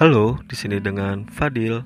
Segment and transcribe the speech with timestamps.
[0.00, 1.84] Halo, di sini dengan Fadil.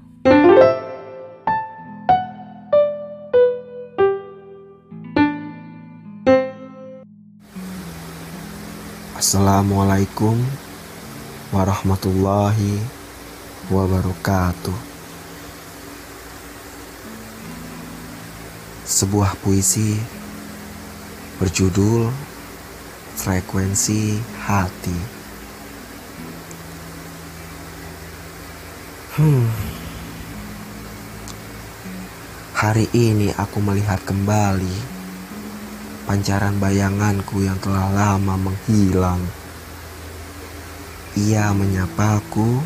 [9.18, 10.38] Assalamualaikum
[11.50, 12.78] warahmatullahi
[13.74, 14.78] wabarakatuh.
[18.86, 19.98] Sebuah puisi
[21.42, 22.14] berjudul
[23.18, 25.13] Frekuensi Hati.
[29.14, 29.46] Hmm.
[32.50, 34.74] Hari ini aku melihat kembali
[36.02, 39.22] pancaran bayanganku yang telah lama menghilang.
[41.14, 42.58] Ia menyapaku,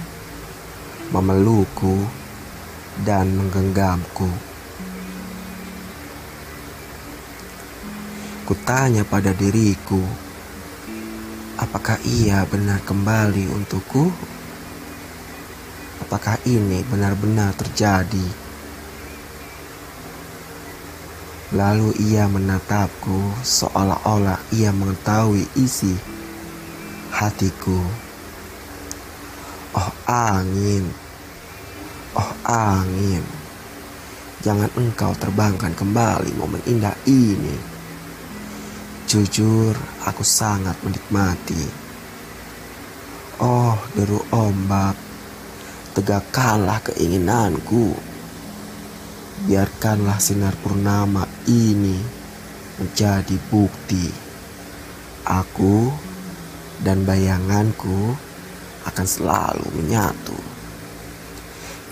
[1.12, 2.08] memelukku,
[3.04, 4.32] dan menggenggamku.
[8.48, 10.00] Kutanya pada diriku,
[11.60, 14.37] apakah ia benar kembali untukku?
[16.08, 18.48] Apakah ini benar-benar terjadi?
[21.52, 25.92] Lalu ia menatapku seolah-olah ia mengetahui isi
[27.12, 27.84] hatiku.
[29.76, 30.88] Oh angin,
[32.16, 33.24] oh angin,
[34.40, 37.56] jangan engkau terbangkan kembali momen indah ini.
[39.04, 39.76] Jujur,
[40.08, 41.64] aku sangat menikmati.
[43.40, 45.07] Oh, deru ombak,
[45.98, 47.98] tegakkanlah keinginanku
[49.50, 51.98] biarkanlah sinar purnama ini
[52.78, 54.06] menjadi bukti.
[55.26, 55.90] Aku
[56.86, 58.14] dan bayanganku
[58.86, 60.38] akan selalu menyatu.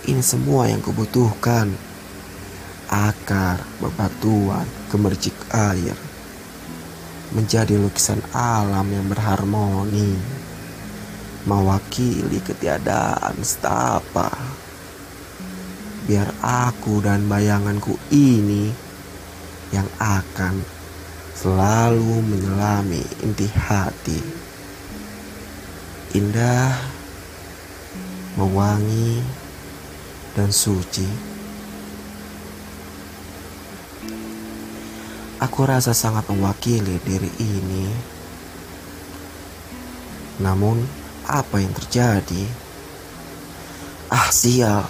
[0.07, 1.75] Ini semua yang kubutuhkan.
[2.87, 5.99] Akar, bebatuan, gemercik air.
[7.35, 10.46] Menjadi lukisan alam yang berharmoni.
[11.47, 14.27] Mewakili ketiadaan setapa
[16.07, 18.71] biar aku dan bayanganku ini
[19.75, 20.63] yang akan
[21.35, 24.19] selalu menyelami inti hati.
[26.15, 26.71] Indah,
[28.39, 29.19] mewangi,
[30.33, 31.05] dan suci.
[35.37, 37.85] Aku rasa sangat mewakili diri ini.
[40.41, 40.81] Namun,
[41.27, 42.43] apa yang terjadi?
[44.07, 44.87] Ah, sial.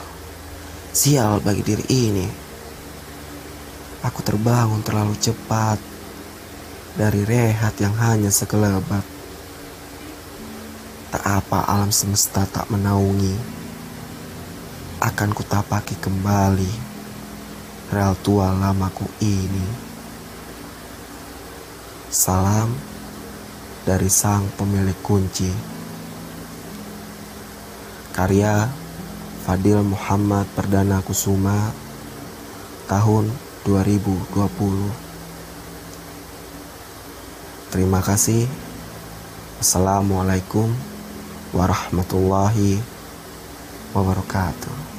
[0.94, 2.28] Sial bagi diri ini.
[4.06, 5.82] Aku terbangun terlalu cepat
[6.94, 9.02] dari rehat yang hanya sekelebat.
[11.10, 13.34] Tak apa alam semesta tak menaungi.
[15.02, 16.74] Akan kutapaki kembali
[17.90, 19.66] rel tua lamaku ini.
[22.14, 22.70] Salam
[23.88, 25.77] dari sang pemilik kunci.
[28.18, 28.66] Karya
[29.46, 31.70] Fadil Muhammad Perdana Kusuma
[32.90, 33.30] tahun
[33.62, 34.34] 2020.
[37.70, 38.50] Terima kasih.
[39.62, 40.74] Assalamualaikum
[41.54, 42.82] warahmatullahi
[43.94, 44.97] wabarakatuh.